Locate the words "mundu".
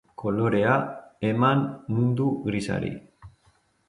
1.97-2.25